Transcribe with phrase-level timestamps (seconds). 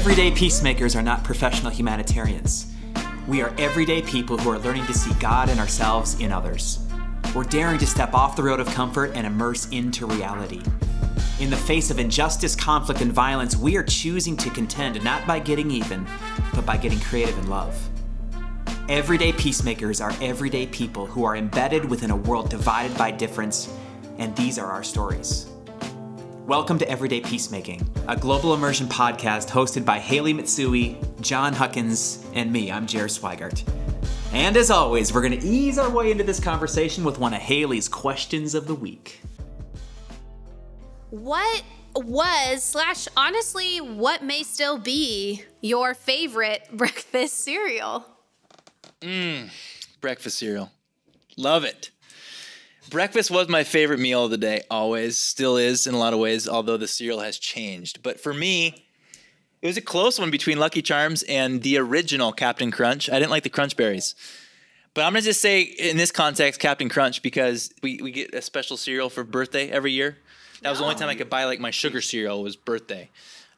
[0.00, 2.72] Everyday peacemakers are not professional humanitarians.
[3.28, 6.78] We are everyday people who are learning to see God and ourselves in others.
[7.34, 10.62] We're daring to step off the road of comfort and immerse into reality.
[11.38, 15.38] In the face of injustice, conflict, and violence, we are choosing to contend not by
[15.38, 16.06] getting even,
[16.54, 17.76] but by getting creative in love.
[18.88, 23.70] Everyday peacemakers are everyday people who are embedded within a world divided by difference,
[24.16, 25.49] and these are our stories.
[26.50, 32.52] Welcome to Everyday Peacemaking, a global immersion podcast hosted by Haley Mitsui, John Huckins, and
[32.52, 32.72] me.
[32.72, 33.62] I'm Jer Swigart.
[34.32, 37.40] And as always, we're going to ease our way into this conversation with one of
[37.40, 39.20] Haley's questions of the week.
[41.10, 41.62] What
[41.94, 48.04] was, slash, honestly, what may still be your favorite breakfast cereal?
[49.00, 49.52] Mmm,
[50.00, 50.72] breakfast cereal.
[51.36, 51.92] Love it.
[52.88, 55.18] Breakfast was my favorite meal of the day, always.
[55.18, 58.02] Still is in a lot of ways, although the cereal has changed.
[58.02, 58.86] But for me,
[59.60, 63.10] it was a close one between Lucky Charms and the original Captain Crunch.
[63.10, 64.14] I didn't like the Crunch Berries.
[64.94, 68.42] But I'm gonna just say in this context, Captain Crunch, because we, we get a
[68.42, 70.16] special cereal for birthday every year.
[70.62, 73.08] That was the only time I could buy like my sugar cereal was birthday.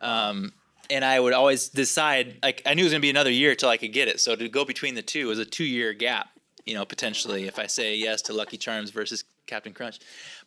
[0.00, 0.52] Um,
[0.90, 3.70] and I would always decide like I knew it was gonna be another year till
[3.70, 4.20] I could get it.
[4.20, 6.28] So to go between the two was a two year gap
[6.64, 9.98] you know, potentially if I say yes to Lucky Charms versus Captain Crunch.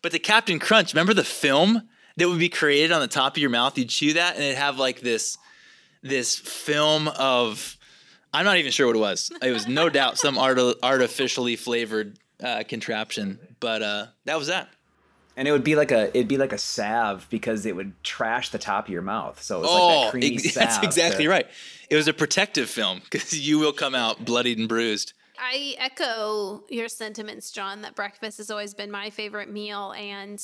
[0.02, 3.38] But the Captain Crunch, remember the film that would be created on the top of
[3.38, 3.78] your mouth?
[3.78, 5.38] You'd chew that and it'd have like this
[6.02, 7.78] this film of
[8.34, 9.32] I'm not even sure what it was.
[9.42, 14.70] It was no doubt some art- artificially flavored uh, contraption, but uh, that was that.
[15.38, 18.50] And it would be like a it'd be like a salve because it would trash
[18.50, 19.42] the top of your mouth.
[19.42, 20.68] So it was oh, like that creamy ex- salve.
[20.68, 21.48] that's exactly right.
[21.90, 25.14] It was a protective film because you will come out bloodied and bruised.
[25.40, 29.94] I echo your sentiments, John, that breakfast has always been my favorite meal.
[29.98, 30.42] And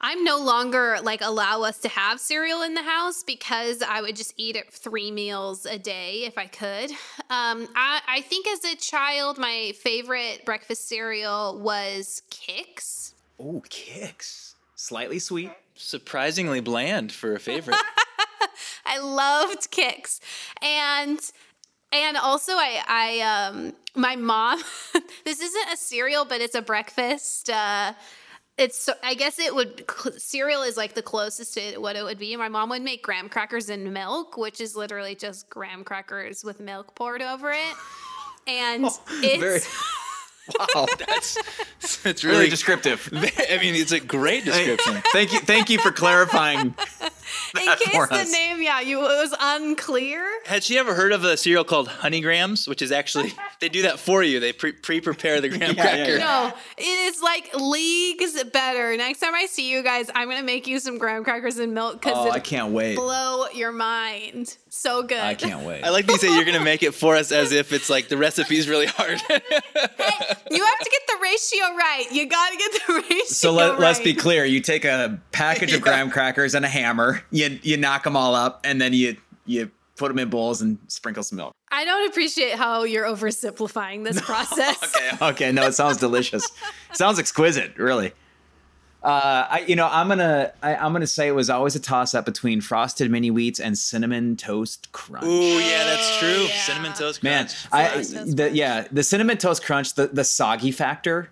[0.00, 4.16] I'm no longer like allow us to have cereal in the house because I would
[4.16, 6.90] just eat it three meals a day if I could.
[7.30, 13.12] Um, I, I think as a child, my favorite breakfast cereal was Kix.
[13.38, 14.56] Oh, kicks.
[14.74, 15.52] Slightly sweet.
[15.74, 17.76] Surprisingly bland for a favorite.
[18.86, 20.18] I loved Kix.
[20.60, 21.20] And
[21.92, 24.60] and also I I um my mom
[25.24, 27.92] this isn't a cereal but it's a breakfast uh
[28.58, 29.84] it's so, I guess it would
[30.18, 32.36] cereal is like the closest to what it would be.
[32.36, 36.60] My mom would make graham crackers and milk, which is literally just graham crackers with
[36.60, 37.74] milk poured over it.
[38.46, 39.60] And it's very-
[40.74, 41.38] wow, that's
[42.04, 43.08] it's Really really descriptive.
[43.12, 45.00] I mean, it's a great description.
[45.12, 46.74] thank you, thank you for clarifying.
[47.60, 50.26] in case for the name, yeah, you it was unclear.
[50.46, 53.82] Had she ever heard of a cereal called Honey Grams, which is actually they do
[53.82, 54.40] that for you?
[54.40, 56.16] They pre prepare the graham Yeah, yeah, cracker.
[56.18, 56.50] yeah.
[56.50, 56.82] No, it
[57.14, 58.96] is like leagues better.
[58.96, 62.00] Next time I see you guys, I'm gonna make you some graham crackers and milk
[62.00, 62.96] because Oh, I can't wait.
[62.96, 64.56] blow your mind.
[64.68, 65.18] So good.
[65.18, 65.82] I can't wait.
[65.82, 68.16] I like these that you're gonna make it for us as if it's like the
[68.16, 69.20] recipe's really hard.
[69.30, 72.06] You have to get the ratio right.
[72.10, 73.26] You gotta get the ratio right.
[73.28, 74.44] So let, let's be clear.
[74.44, 75.84] You take a package of Yeah.
[75.84, 77.22] graham crackers and a hammer.
[77.30, 79.16] You you knock them all up, and then you
[79.46, 81.52] you put them in bowls and sprinkle some milk.
[81.70, 84.82] I don't appreciate how you're oversimplifying this process.
[84.96, 85.52] Okay, okay.
[85.52, 86.46] No, it sounds delicious.
[86.92, 88.12] Sounds exquisite, really.
[89.04, 92.14] Uh, I you know I'm gonna I, I'm gonna say it was always a toss
[92.14, 95.24] up between frosted mini wheats and cinnamon toast crunch.
[95.24, 96.42] Ooh, yeah, that's true.
[96.44, 96.60] yeah.
[96.60, 97.22] Cinnamon toast crunch.
[97.22, 97.48] Man.
[97.72, 101.30] I Toast the yeah the cinnamon toast crunch the the soggy factor,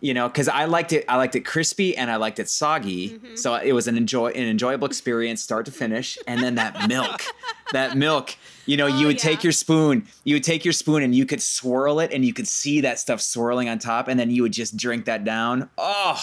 [0.00, 3.10] you know, because I liked it I liked it crispy and I liked it soggy,
[3.12, 3.36] Mm-hmm.
[3.36, 6.18] so it was an enjoy an enjoyable experience start to finish.
[6.26, 7.22] And then that milk,
[7.72, 11.02] that milk, you know, you Oh, would take your spoon, you would take your spoon
[11.02, 14.20] and you could swirl it and you could see that stuff swirling on top, and
[14.20, 15.70] then you would just drink that down.
[15.78, 16.22] Oh,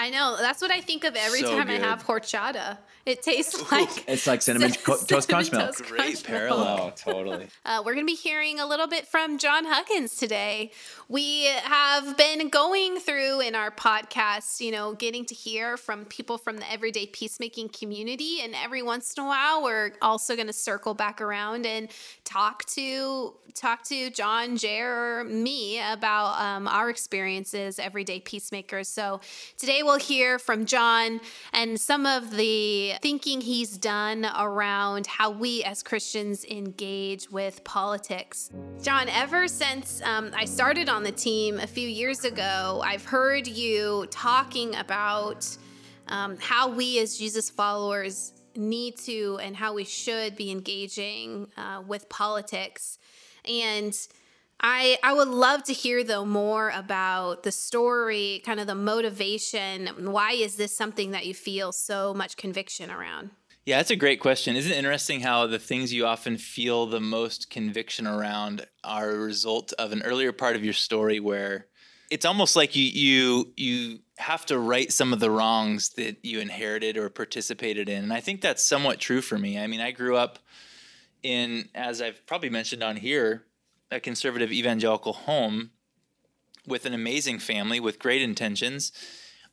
[0.00, 0.38] I know.
[0.38, 1.82] That's what I think of every So time good.
[1.82, 2.78] I have horchata.
[3.06, 5.76] It tastes like it's like cinnamon co- toast crunch cinnamon milk.
[5.76, 6.26] toast Great crunch milk.
[6.26, 6.92] parallel.
[6.92, 7.48] totally.
[7.64, 10.72] Uh, we're going to be hearing a little bit from John Huckins today.
[11.08, 16.36] We have been going through in our podcast, you know, getting to hear from people
[16.38, 18.40] from the everyday peacemaking community.
[18.42, 21.90] And every once in a while, we're also going to circle back around and
[22.24, 28.88] talk to talk to John, Jer, or me about um, our experiences, everyday peacemakers.
[28.88, 29.20] So
[29.58, 31.20] today we'll hear from John
[31.52, 38.50] and some of the thinking he's done around how we as Christians engage with politics.
[38.82, 43.46] John, ever since um, I started on the team a few years ago, I've heard
[43.46, 45.46] you talking about
[46.08, 51.82] um, how we as Jesus followers need to and how we should be engaging uh,
[51.86, 52.98] with politics.
[53.44, 53.96] And
[54.60, 59.88] I I would love to hear though more about the story, kind of the motivation.
[60.12, 63.30] Why is this something that you feel so much conviction around?
[63.66, 64.56] Yeah, that's a great question.
[64.56, 69.18] Isn't it interesting how the things you often feel the most conviction around are a
[69.18, 71.66] result of an earlier part of your story where
[72.10, 76.40] it's almost like you you you have to right some of the wrongs that you
[76.40, 78.02] inherited or participated in.
[78.02, 79.58] And I think that's somewhat true for me.
[79.58, 80.38] I mean, I grew up
[81.22, 83.44] in as I've probably mentioned on here,
[83.90, 85.70] a conservative evangelical home
[86.66, 88.92] with an amazing family with great intentions,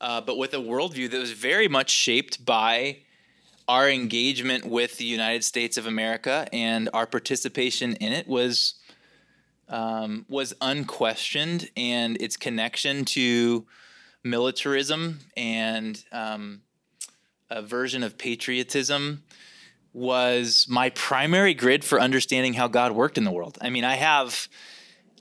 [0.01, 2.97] uh, but with a worldview that was very much shaped by
[3.67, 8.75] our engagement with the United States of America and our participation in it was
[9.69, 13.65] um, was unquestioned, and its connection to
[14.23, 16.61] militarism and um,
[17.49, 19.23] a version of patriotism
[19.93, 23.57] was my primary grid for understanding how God worked in the world.
[23.61, 24.47] I mean, I have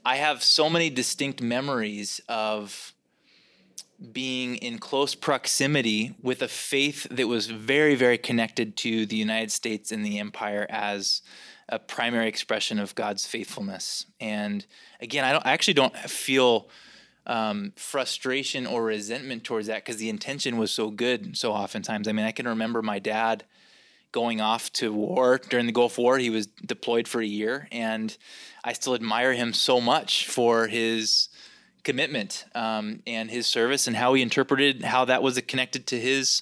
[0.05, 2.93] I have so many distinct memories of
[4.11, 9.51] being in close proximity with a faith that was very, very connected to the United
[9.51, 11.23] States and the empire as
[11.67, 14.05] a primary expression of God's faithfulness.
[14.21, 14.65] And
[15.01, 16.69] again, I don't I actually don't feel
[17.25, 21.35] um, frustration or resentment towards that because the intention was so good.
[21.37, 23.43] So oftentimes, I mean, I can remember my dad
[24.17, 26.17] going off to war during the Gulf War.
[26.17, 28.17] He was deployed for a year, and
[28.63, 31.29] I still admire him so much for his
[31.83, 36.41] commitment um, and his service and how he interpreted how that was connected to his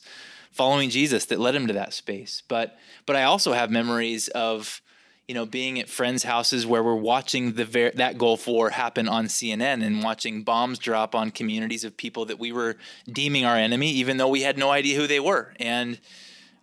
[0.51, 2.44] following Jesus that led him to that space.
[2.48, 4.81] But but I also have memories of
[5.28, 9.10] you know being at friends' houses where we're watching the ver- that Gulf War happen
[9.10, 13.57] on CNN and watching bombs drop on communities of people that we were deeming our
[13.57, 16.00] enemy, even though we had no idea who they were, and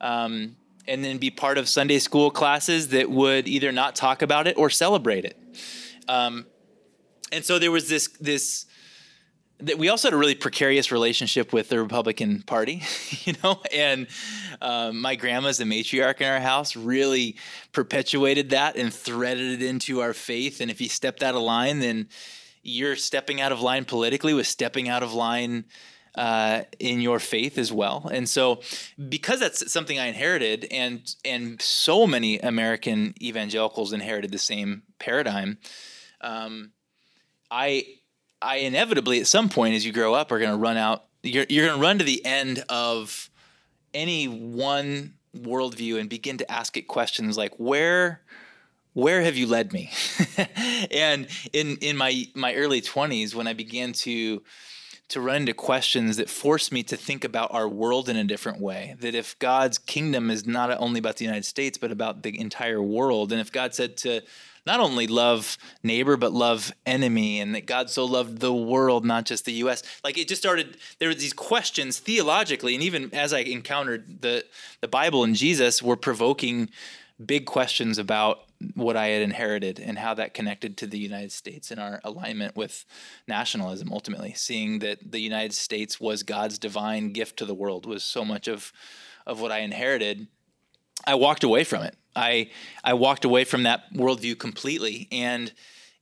[0.00, 0.56] um,
[0.86, 4.56] and then be part of Sunday school classes that would either not talk about it
[4.56, 5.38] or celebrate it.
[6.08, 6.46] Um,
[7.30, 8.66] and so there was this this
[9.76, 12.82] we also had a really precarious relationship with the Republican Party,
[13.24, 14.06] you know, and
[14.60, 17.36] um, my grandma's the matriarch in our house, really
[17.72, 20.60] perpetuated that and threaded it into our faith.
[20.60, 22.08] And if you stepped out of line, then
[22.62, 25.64] you're stepping out of line politically with stepping out of line
[26.14, 28.08] uh, in your faith as well.
[28.12, 28.60] And so,
[29.08, 35.58] because that's something I inherited, and and so many American evangelicals inherited the same paradigm,
[36.20, 36.72] um,
[37.50, 37.86] I
[38.40, 41.04] I inevitably at some point as you grow up are going to run out.
[41.22, 43.30] You're you're going to run to the end of
[43.94, 48.20] any one worldview and begin to ask it questions like where
[48.92, 49.90] where have you led me
[50.90, 54.42] and in in my my early 20s when i began to
[55.12, 58.60] to run into questions that force me to think about our world in a different
[58.60, 58.96] way.
[59.00, 62.82] That if god's kingdom is not only about the united states but about the entire
[62.82, 63.30] world.
[63.30, 64.22] And if god said to
[64.64, 69.26] not only love neighbor but love enemy and that god so loved the world not
[69.26, 73.34] just the us like it just started there were these questions theologically and even as
[73.34, 74.44] i encountered the
[74.80, 76.70] the bible and jesus were provoking
[77.24, 78.44] big questions about
[78.74, 82.56] what i had inherited and how that connected to the united states and our alignment
[82.56, 82.84] with
[83.26, 88.02] nationalism ultimately seeing that the united states was god's divine gift to the world was
[88.04, 88.72] so much of
[89.26, 90.26] of what i inherited
[91.06, 92.50] i walked away from it I
[92.84, 95.52] I walked away from that worldview completely and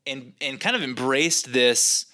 [0.06, 2.06] and and kind of embraced this.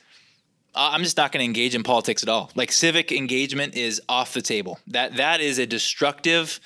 [0.75, 2.50] Uh, I'm just not going to engage in politics at all.
[2.54, 4.78] Like civic engagement is off the table.
[4.88, 6.60] That that is a destructive,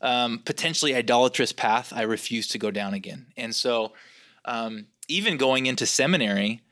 [0.00, 1.92] um, potentially idolatrous path.
[1.94, 3.26] I refuse to go down again.
[3.36, 3.92] And so,
[4.44, 6.62] um, even going into seminary,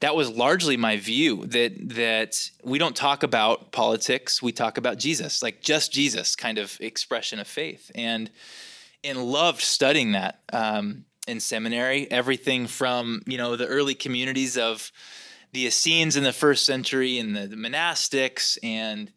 [0.00, 4.42] that was largely my view that that we don't talk about politics.
[4.42, 8.30] We talk about Jesus, like just Jesus, kind of expression of faith and
[9.02, 12.10] and loved studying that um, in seminary.
[12.10, 14.92] Everything from you know the early communities of
[15.52, 19.10] the Essenes in the first century and the, the monastics, and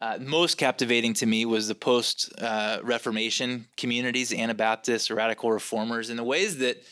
[0.00, 6.18] uh, most captivating to me was the post uh, Reformation communities, Anabaptists, radical reformers, and
[6.18, 6.82] the ways that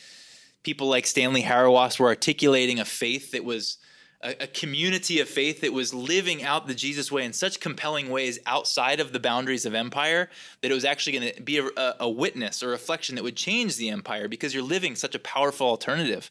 [0.63, 3.77] people like Stanley Hauerwas were articulating a faith that was
[4.23, 8.09] a, a, community of faith that was living out the Jesus way in such compelling
[8.09, 10.31] ways outside of the boundaries of empire
[10.63, 13.77] that it was actually going to be a, a witness or reflection that would change
[13.77, 16.31] the empire because you're living such a powerful alternative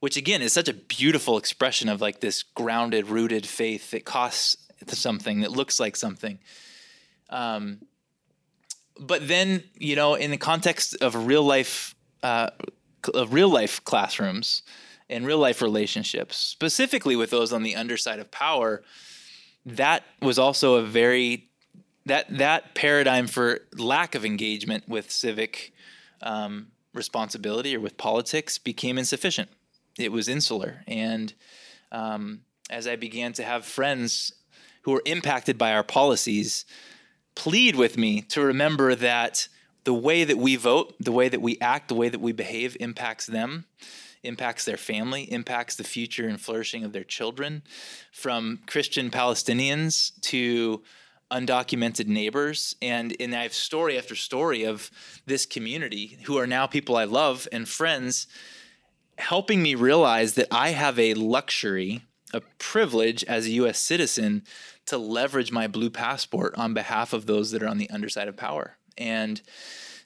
[0.00, 4.56] which again is such a beautiful expression of like this grounded rooted faith that costs
[4.88, 6.38] something that looks like something
[7.30, 7.78] um,
[8.98, 12.50] but then you know in the context of real life uh,
[13.14, 14.62] of real life classrooms
[15.10, 18.82] and real life relationships, specifically with those on the underside of power,
[19.66, 21.48] that was also a very
[22.06, 25.72] that that paradigm for lack of engagement with civic
[26.22, 29.50] um, responsibility or with politics became insufficient.
[29.98, 31.34] It was insular, and
[31.92, 34.32] um, as I began to have friends
[34.82, 36.64] who are impacted by our policies,
[37.34, 39.48] plead with me to remember that
[39.84, 42.76] the way that we vote, the way that we act, the way that we behave
[42.80, 43.64] impacts them,
[44.22, 47.62] impacts their family, impacts the future and flourishing of their children.
[48.12, 50.82] From Christian Palestinians to
[51.30, 52.74] undocumented neighbors.
[52.82, 54.90] And, and I have story after story of
[55.26, 58.26] this community who are now people I love and friends
[59.18, 64.42] helping me realize that I have a luxury, a privilege as a US citizen
[64.86, 68.36] to leverage my blue passport on behalf of those that are on the underside of
[68.36, 68.76] power.
[68.98, 69.40] And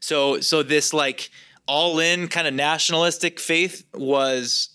[0.00, 1.30] so so this like
[1.66, 4.68] all in kind of nationalistic faith was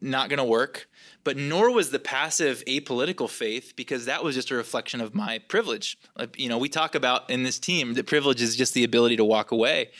[0.00, 0.88] not going to work
[1.24, 5.38] but nor was the passive apolitical faith because that was just a reflection of my
[5.48, 5.98] privilege.
[6.36, 9.24] You know, we talk about in this team that privilege is just the ability to
[9.24, 9.90] walk away,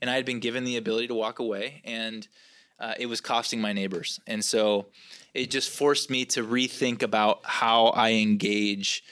[0.00, 2.28] and I had been given the ability to walk away, and
[2.78, 4.86] uh, it was costing my neighbors, and so
[5.32, 9.04] it just forced me to rethink about how I engage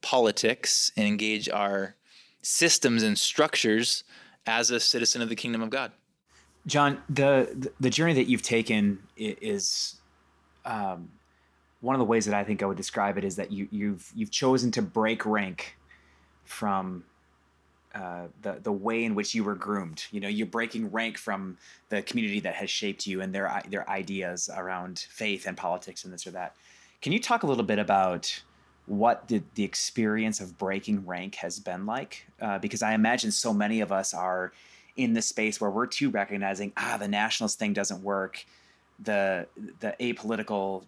[0.00, 1.96] politics and engage our
[2.42, 4.04] systems and structures
[4.46, 5.92] as a citizen of the kingdom of God.
[6.66, 9.96] John, the the journey that you've taken is
[10.64, 11.10] um,
[11.80, 14.10] one of the ways that I think I would describe it is that you, you've
[14.14, 15.76] you've chosen to break rank
[16.44, 17.04] from
[17.98, 20.04] uh, the the way in which you were groomed.
[20.10, 23.88] You know, you're breaking rank from the community that has shaped you and their their
[23.88, 26.54] ideas around faith and politics and this or that.
[27.02, 28.42] Can you talk a little bit about
[28.86, 32.26] what the, the experience of breaking rank has been like?
[32.40, 34.52] Uh, because I imagine so many of us are
[34.98, 38.44] in the space where we're too recognizing ah the nationalist thing doesn't work
[38.98, 39.46] the
[39.80, 40.84] the apolitical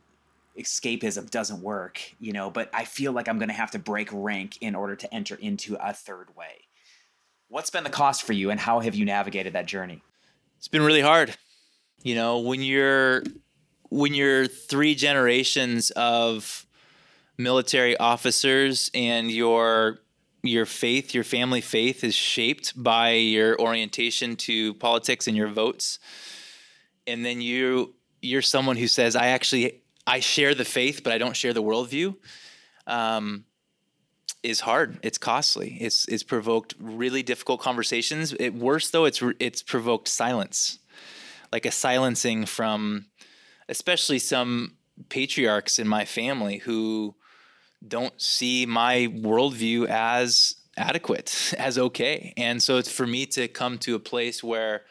[0.59, 4.11] escapism doesn't work you know but i feel like i'm going to have to break
[4.13, 6.57] rank in order to enter into a third way
[7.51, 10.03] what's been the cost for you and how have you navigated that journey?
[10.57, 11.37] It's been really hard.
[12.03, 13.23] You know when you're
[13.91, 16.65] when you're three generations of
[17.37, 19.99] military officers and your
[20.43, 25.99] your faith your family faith is shaped by your orientation to politics and your votes
[27.07, 31.19] and then you you're someone who says, I actually I share the faith, but I
[31.19, 32.17] don't share the worldview,
[32.87, 33.45] um,
[34.43, 34.99] is hard.
[35.03, 35.77] It's costly.
[35.81, 38.35] It's it's provoked really difficult conversations.
[38.39, 39.05] It worse though.
[39.05, 40.79] It's it's provoked silence,
[41.53, 43.07] like a silencing from,
[43.69, 44.77] especially some
[45.09, 47.15] patriarchs in my family who
[47.87, 52.33] don't see my worldview as adequate, as okay.
[52.37, 54.83] And so it's for me to come to a place where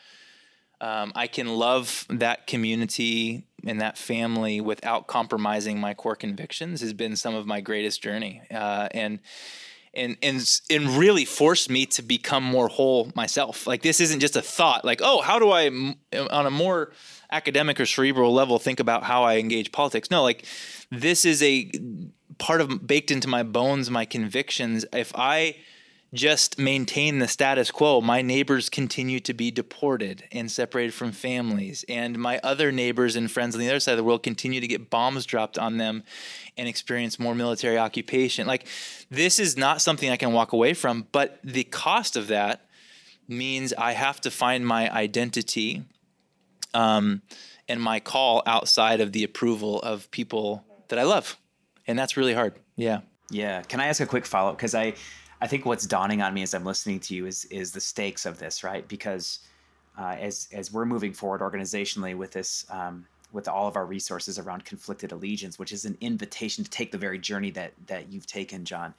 [0.81, 6.93] um, I can love that community and that family without compromising my core convictions has
[6.93, 9.19] been some of my greatest journey, uh, and
[9.93, 13.67] and and and really forced me to become more whole myself.
[13.67, 14.86] Like this isn't just a thought.
[14.86, 16.93] Like oh, how do I on a more
[17.31, 20.09] academic or cerebral level think about how I engage politics?
[20.09, 20.45] No, like
[20.89, 21.69] this is a
[22.38, 24.86] part of baked into my bones, my convictions.
[24.93, 25.57] If I
[26.13, 28.01] just maintain the status quo.
[28.01, 33.29] My neighbors continue to be deported and separated from families, and my other neighbors and
[33.29, 36.03] friends on the other side of the world continue to get bombs dropped on them
[36.57, 38.47] and experience more military occupation.
[38.47, 38.65] Like,
[39.09, 42.65] this is not something I can walk away from, but the cost of that
[43.27, 45.83] means I have to find my identity
[46.73, 47.21] um,
[47.67, 51.37] and my call outside of the approval of people that I love.
[51.85, 52.55] And that's really hard.
[52.75, 53.01] Yeah.
[53.29, 53.61] Yeah.
[53.61, 54.57] Can I ask a quick follow up?
[54.57, 54.95] Because I,
[55.41, 58.25] I think what's dawning on me as I'm listening to you is is the stakes
[58.25, 58.88] of this, right?
[58.88, 59.39] Because
[59.98, 64.39] uh, as as we're moving forward organizationally with this, um, with all of our resources
[64.39, 68.27] around conflicted allegiance, which is an invitation to take the very journey that that you've
[68.27, 68.93] taken, John.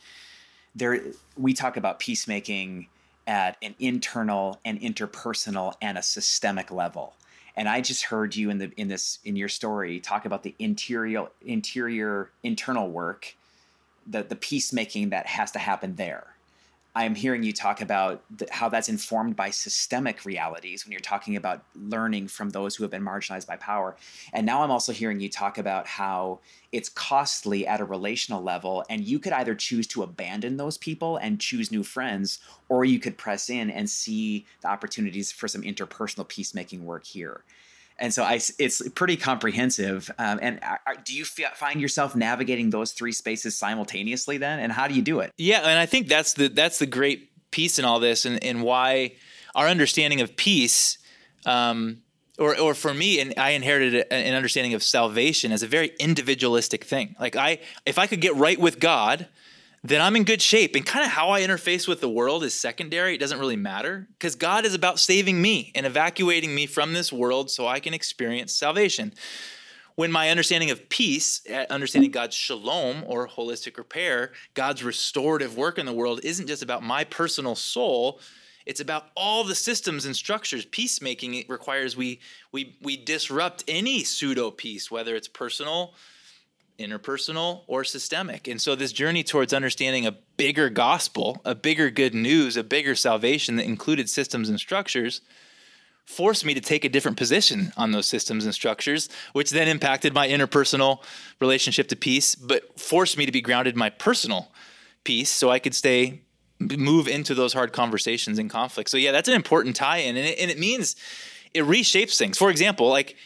[0.75, 1.01] There,
[1.37, 2.87] we talk about peacemaking
[3.27, 7.15] at an internal and interpersonal and a systemic level.
[7.57, 10.55] And I just heard you in the in this in your story talk about the
[10.59, 13.37] interior interior internal work
[14.11, 16.35] the the peacemaking that has to happen there.
[16.93, 21.37] I'm hearing you talk about the, how that's informed by systemic realities when you're talking
[21.37, 23.97] about learning from those who have been marginalized by power.
[24.33, 26.40] And now I'm also hearing you talk about how
[26.73, 31.17] it's costly at a relational level, and you could either choose to abandon those people
[31.19, 35.62] and choose new friends, or you could press in and see the opportunities for some
[35.62, 37.45] interpersonal peacemaking work here
[38.00, 40.11] and so I, it's pretty comprehensive.
[40.19, 44.59] Um, and are, do you f- find yourself navigating those three spaces simultaneously then?
[44.59, 45.33] And how do you do it?
[45.37, 48.62] Yeah, and I think that's the that's the great piece in all this, and, and
[48.62, 49.12] why
[49.54, 50.99] our understanding of peace,
[51.47, 52.02] um,
[52.38, 56.85] or or for me, and I inherited an understanding of salvation as a very individualistic
[56.85, 57.14] thing.
[57.21, 59.28] Like I, if I could get right with God,
[59.83, 60.77] then I'm in good shape.
[60.77, 63.15] And kind of how I interface with the world is secondary.
[63.15, 67.13] It doesn't really matter because God is about saving me and evacuating me from this
[67.13, 69.15] world so I can experience salvation.
[69.97, 75.79] When my understanding of peace, eh, understanding God's shalom or holistic repair, God's restorative work
[75.79, 78.21] in the world isn't just about my personal soul,
[78.67, 80.65] It's about all the systems and structures.
[80.67, 82.21] Peacemaking requires we
[82.53, 85.95] we we disrupt any pseudo peace, whether it's personal,
[86.81, 88.49] interpersonal, or systemic.
[88.49, 92.95] And so this journey towards understanding a bigger gospel, a bigger good news, a bigger
[92.95, 95.21] salvation that included systems and structures
[96.07, 100.13] forced me to take a different position on those systems and structures, which then impacted
[100.13, 101.03] my interpersonal
[101.41, 104.51] relationship to peace, but forced me to be grounded in my personal
[105.05, 106.23] peace so I could stay
[106.59, 108.91] move into those hard conversations and conflicts.
[108.91, 110.97] So yeah, that's an important tie-in, and it, and it means
[111.55, 112.37] it reshapes things.
[112.37, 113.17] For example, like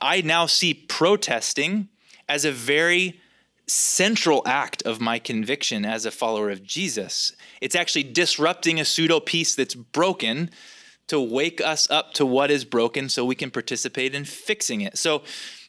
[0.00, 1.88] I now see protesting
[2.32, 3.20] as a very
[3.66, 7.36] central act of my conviction as a follower of Jesus.
[7.60, 10.48] It's actually disrupting a pseudo peace that's broken
[11.08, 14.96] to wake us up to what is broken so we can participate in fixing it.
[14.96, 15.22] So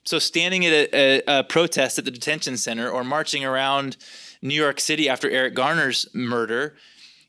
[0.05, 3.97] so standing at a, a, a protest at the detention center or marching around
[4.41, 6.75] New York City after Eric Garner's murder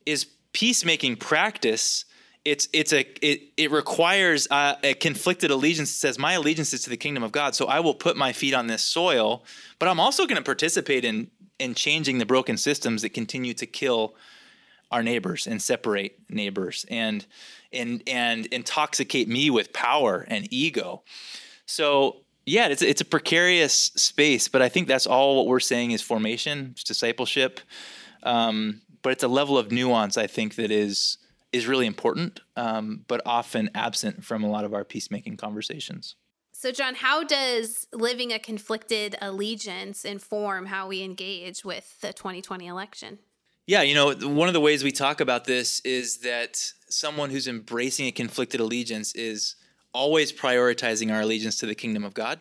[0.07, 2.05] is peacemaking practice.
[2.45, 5.91] It's it's a it it requires a, a conflicted allegiance.
[5.91, 8.33] It says my allegiance is to the kingdom of God, so I will put my
[8.33, 9.45] feet on this soil.
[9.79, 13.67] But I'm also going to participate in in changing the broken systems that continue to
[13.67, 14.15] kill
[14.91, 17.27] our neighbors and separate neighbors and
[17.73, 21.03] and and intoxicate me with power and ego.
[21.67, 25.93] So yeah, it's it's a precarious space, but I think that's all what we're saying
[25.93, 27.61] is formation, discipleship.
[28.23, 31.19] Um, but it's a level of nuance I think that is
[31.55, 36.17] is really important, um, but often absent from a lot of our peacemaking conversations.
[36.53, 42.67] So, John, how does living a conflicted allegiance inform how we engage with the 2020
[42.67, 43.19] election?
[43.67, 47.47] Yeah, you know, one of the ways we talk about this is that someone who's
[47.47, 49.55] embracing a conflicted allegiance is
[49.93, 52.41] always prioritizing our allegiance to the kingdom of God,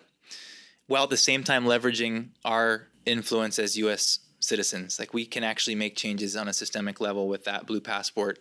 [0.87, 4.19] while at the same time leveraging our influence as U.S.
[4.39, 4.99] citizens.
[4.99, 8.39] Like we can actually make changes on a systemic level with that blue passport.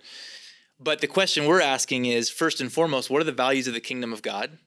[0.83, 3.81] But the question we're asking is first and foremost, what are the values of the
[3.81, 4.59] kingdom of God?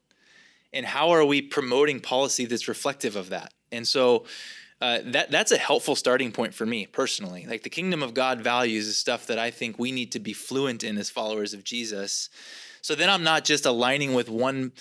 [0.72, 3.54] And how are we promoting policy that's reflective of that?
[3.72, 4.26] And so
[4.82, 7.46] uh, that that's a helpful starting point for me personally.
[7.48, 10.34] Like the kingdom of God values is stuff that I think we need to be
[10.34, 12.30] fluent in as followers of Jesus.
[12.82, 14.74] So then I'm not just aligning with one,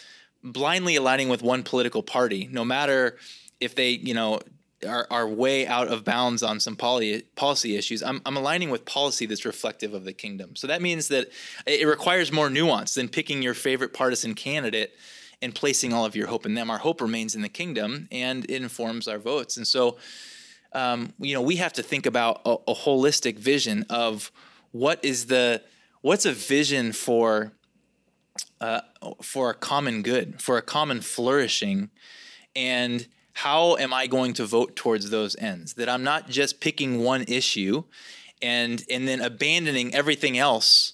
[0.43, 3.19] blindly aligning with one political party, no matter
[3.61, 4.41] if they, you know,
[4.85, 8.03] are, are way out of bounds on some poly, policy issues.
[8.03, 10.57] I'm, I'm aligning with policy that's reflective of the kingdom.
[10.57, 11.29] So that means that
[11.67, 14.93] it requires more nuance than picking your favorite partisan candidate
[15.43, 16.71] and placing all of your hope in them.
[16.71, 19.57] Our hope remains in the kingdom, and it informs our votes.
[19.57, 19.99] And so,
[20.73, 24.33] um, you know, we have to think about a, a holistic vision of
[24.73, 25.63] what is the
[26.01, 27.53] what's a vision for
[28.61, 28.81] uh,
[29.23, 31.91] for a common good, for a common flourishing,
[32.57, 35.75] and how am I going to vote towards those ends?
[35.75, 37.85] That I'm not just picking one issue
[38.41, 40.93] and and then abandoning everything else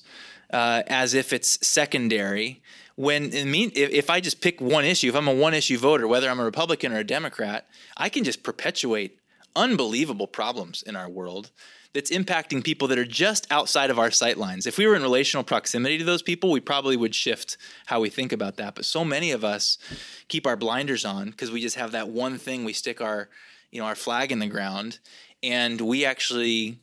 [0.52, 2.62] uh, as if it's secondary.
[2.96, 5.78] When in mean, if, if I just pick one issue, if I'm a one issue
[5.78, 9.18] voter, whether I'm a Republican or a Democrat, I can just perpetuate
[9.54, 11.50] unbelievable problems in our world
[11.92, 14.66] that's impacting people that are just outside of our sight lines.
[14.66, 18.08] If we were in relational proximity to those people, we probably would shift how we
[18.10, 18.74] think about that.
[18.74, 19.76] But so many of us
[20.28, 23.28] keep our blinders on because we just have that one thing we stick our,
[23.72, 25.00] you know, our flag in the ground,
[25.42, 26.78] and we actually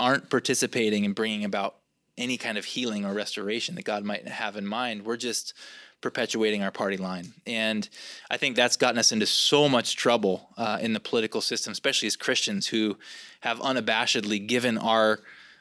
[0.00, 1.76] aren't participating in bringing about
[2.16, 5.04] any kind of healing or restoration that God might have in mind.
[5.04, 5.54] We're just
[6.00, 7.32] perpetuating our party line.
[7.46, 7.88] And
[8.30, 12.06] I think that's gotten us into so much trouble uh, in the political system, especially
[12.06, 12.96] as Christians who
[13.40, 15.20] have unabashedly given our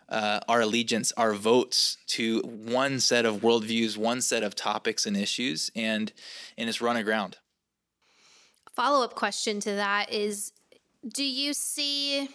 [0.10, 5.18] uh, our allegiance, our votes to one set of worldviews, one set of topics and
[5.18, 6.14] issues, and
[6.58, 7.38] and it's run aground.
[8.74, 10.54] Follow up question to that is:
[11.06, 12.30] Do you see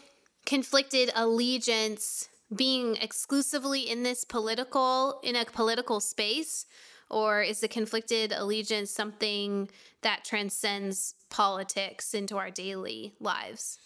[0.45, 6.67] conflicted allegiance being exclusively in this political in a political space?
[7.13, 9.69] Or is the conflicted allegiance something
[10.01, 13.79] that transcends politics into our daily lives?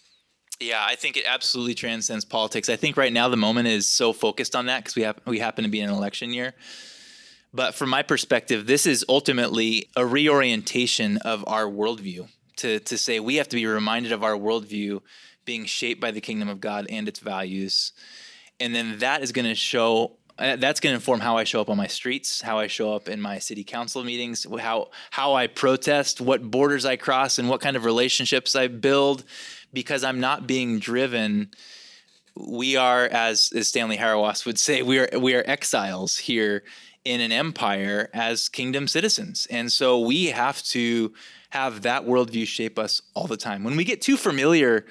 [0.61, 2.69] Yeah, I think it absolutely transcends politics.
[2.69, 5.39] I think right now the moment is so focused on that because we have we
[5.39, 6.55] happen to be in an election year.
[7.53, 13.21] But from my perspective, this is ultimately a reorientation of our worldview to to say
[13.21, 15.01] we have to be reminded of our worldview
[15.45, 17.93] being shaped by the kingdom of God and its values,
[18.59, 21.63] and then that is going to show Uh, that's going to inform how I show
[21.63, 25.35] up on my streets, how I show up in my city council meetings, how how
[25.35, 29.25] I protest, what borders I cross, and what kind of relationships I build,
[29.73, 31.51] because I'm not being driven.
[32.39, 36.65] We are, as, as Stanley Hauerwas would say, we are we are exiles here
[37.03, 41.15] in an empire as kingdom citizens, and so we have to
[41.51, 43.65] have that worldview shape us all the time.
[43.65, 44.85] When we get too familiar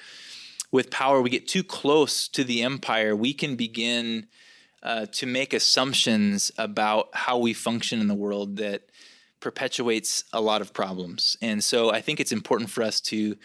[0.72, 4.26] with power, we get too close to the empire, we can begin
[4.86, 8.84] uh, to make assumptions about how we function in the world that
[9.40, 11.36] perpetuates a lot of problems.
[11.42, 13.36] And so I think it's important for us to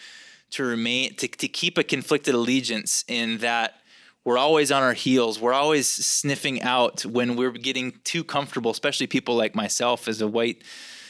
[0.51, 3.75] to remain to, to keep a conflicted allegiance in that
[4.23, 5.41] we're always on our heels.
[5.41, 10.29] We're always sniffing out when we're getting too comfortable, especially people like myself as a
[10.29, 10.63] white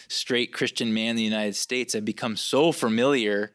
[0.07, 1.95] straight Christian man in the United States.
[1.95, 3.51] I've become so familiar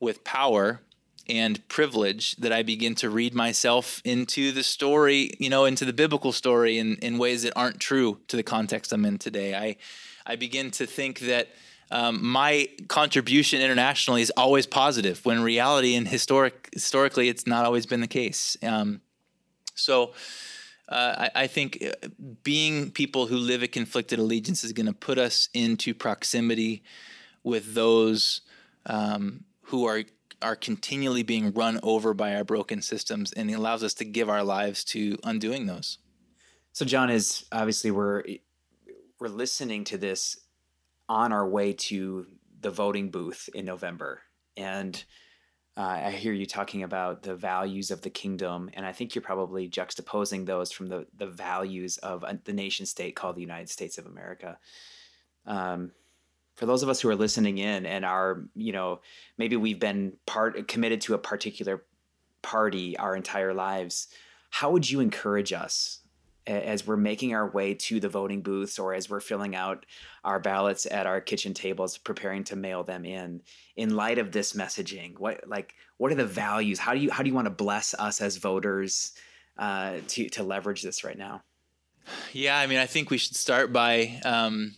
[0.00, 0.80] with power
[1.28, 5.92] and privilege that I begin to read myself into the story, you know, into the
[5.92, 9.54] biblical story in, in ways that aren't true to the context I'm in today.
[9.54, 9.76] I
[10.26, 11.48] I begin to think that
[11.90, 17.86] um, my contribution internationally is always positive when reality and historic historically it's not always
[17.86, 18.56] been the case.
[18.62, 19.00] Um,
[19.74, 20.12] so
[20.88, 22.08] uh, I, I, think uh,
[22.42, 26.82] being people who live a conflicted allegiance is going to put us into proximity
[27.42, 28.42] with those
[28.86, 30.04] um, who are
[30.42, 34.28] are continually being run over by our broken systems, and it allows us to give
[34.28, 35.98] our lives to undoing those.
[36.72, 38.22] So, John is obviously we're
[39.20, 40.38] we're listening to this
[41.08, 42.26] on our way to
[42.60, 44.22] the voting booth in November,
[44.56, 45.02] and
[45.76, 49.22] uh, I hear you talking about the values of the kingdom, and I think you're
[49.22, 53.98] probably juxtaposing those from the the values of the nation state called the United States
[53.98, 54.58] of America.
[55.46, 55.90] Um,
[56.54, 59.00] for those of us who are listening in and are, you know,
[59.38, 61.84] maybe we've been part committed to a particular
[62.42, 64.08] party our entire lives,
[64.50, 66.00] how would you encourage us
[66.46, 69.86] as we're making our way to the voting booths or as we're filling out
[70.24, 73.40] our ballots at our kitchen tables preparing to mail them in
[73.76, 75.18] in light of this messaging?
[75.18, 76.78] What like what are the values?
[76.78, 79.12] How do you how do you want to bless us as voters
[79.58, 81.42] uh, to to leverage this right now?
[82.34, 84.74] Yeah i mean i think we should start by um,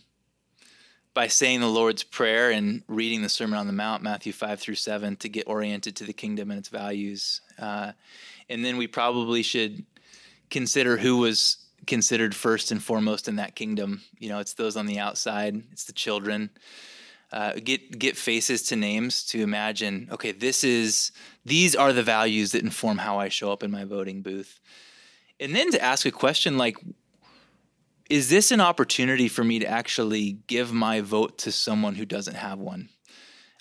[1.17, 4.75] by saying the lord's prayer and reading the sermon on the mount matthew 5 through
[4.75, 7.91] 7 to get oriented to the kingdom and its values uh,
[8.49, 9.83] and then we probably should
[10.49, 14.01] consider who was considered first and foremost in that kingdom.
[14.19, 16.49] You know, it's those on the outside, it's the children.
[17.29, 20.07] Uh, get get faces to names to imagine.
[20.11, 21.11] Okay, this is
[21.45, 24.59] these are the values that inform how I show up in my voting booth,
[25.37, 26.77] and then to ask a question like,
[28.09, 32.35] is this an opportunity for me to actually give my vote to someone who doesn't
[32.35, 32.89] have one?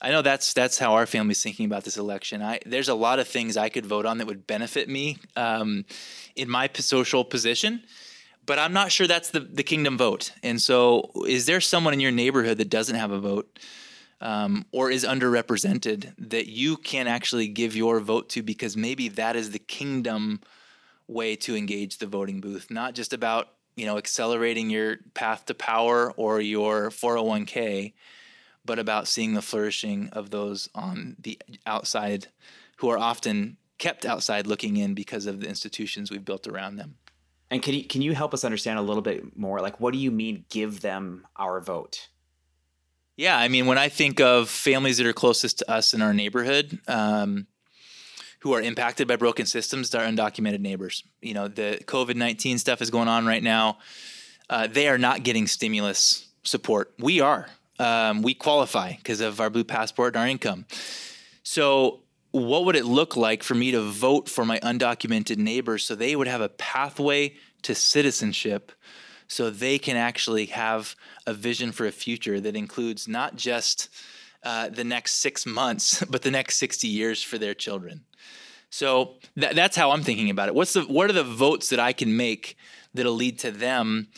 [0.00, 2.42] I know that's that's how our family's thinking about this election.
[2.42, 5.84] I there's a lot of things I could vote on that would benefit me um,
[6.34, 7.82] in my social position,
[8.44, 10.32] but I'm not sure that's the the kingdom vote.
[10.42, 13.58] And so, is there someone in your neighborhood that doesn't have a vote?
[14.18, 19.36] Um, or is underrepresented that you can actually give your vote to because maybe that
[19.36, 20.40] is the kingdom
[21.06, 25.54] way to engage the voting booth, not just about you know accelerating your path to
[25.54, 27.92] power or your 401k,
[28.64, 32.28] but about seeing the flourishing of those on the outside
[32.78, 36.96] who are often kept outside looking in because of the institutions we've built around them.
[37.50, 39.98] And can you can you help us understand a little bit more like what do
[39.98, 42.08] you mean give them our vote?
[43.16, 46.12] Yeah, I mean when I think of families that are closest to us in our
[46.12, 47.46] neighborhood, um,
[48.46, 51.02] who are impacted by broken systems, they're undocumented neighbors.
[51.20, 53.78] You know, the COVID nineteen stuff is going on right now.
[54.48, 56.94] Uh, they are not getting stimulus support.
[56.98, 60.66] We are um, we qualify because of our blue passport and our income.
[61.42, 65.94] So, what would it look like for me to vote for my undocumented neighbors so
[65.94, 68.72] they would have a pathway to citizenship
[69.28, 70.94] so they can actually have
[71.26, 73.88] a vision for a future that includes not just
[74.42, 78.04] uh, the next six months, but the next 60 years for their children?
[78.76, 80.54] So th- that's how I'm thinking about it.
[80.54, 82.58] What's the what are the votes that I can make
[82.92, 84.08] that'll lead to them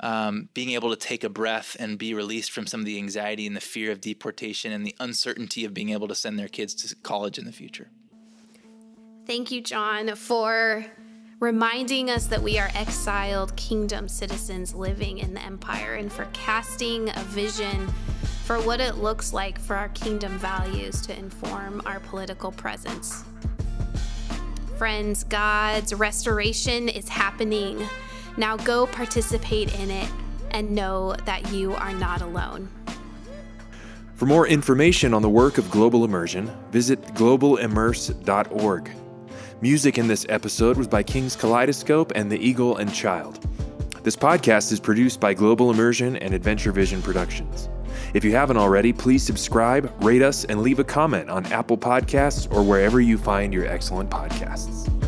[0.00, 3.46] um, being able to take a breath and be released from some of the anxiety
[3.46, 6.74] and the fear of deportation and the uncertainty of being able to send their kids
[6.74, 7.88] to college in the future.
[9.26, 10.84] Thank you, John, for
[11.40, 17.08] reminding us that we are exiled kingdom citizens living in the empire and for casting
[17.08, 17.88] a vision
[18.44, 23.24] for what it looks like for our kingdom values to inform our political presence.
[24.82, 27.86] Friends, God's restoration is happening.
[28.36, 30.10] Now go participate in it
[30.50, 32.68] and know that you are not alone.
[34.16, 38.90] For more information on the work of Global Immersion, visit globalimmerse.org.
[39.60, 43.46] Music in this episode was by King's Kaleidoscope and The Eagle and Child.
[44.02, 47.68] This podcast is produced by Global Immersion and Adventure Vision Productions.
[48.14, 52.52] If you haven't already, please subscribe, rate us, and leave a comment on Apple Podcasts
[52.52, 55.01] or wherever you find your excellent podcasts.